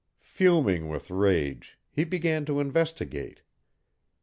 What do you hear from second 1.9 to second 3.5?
he began to investigate.